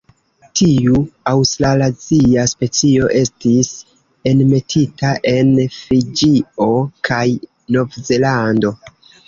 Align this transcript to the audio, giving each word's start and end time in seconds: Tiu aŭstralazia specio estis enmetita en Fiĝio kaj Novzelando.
Tiu 0.59 1.01
aŭstralazia 1.31 2.45
specio 2.53 3.11
estis 3.19 3.69
enmetita 4.33 5.13
en 5.35 5.53
Fiĝio 5.77 6.71
kaj 7.11 7.23
Novzelando. 7.79 8.77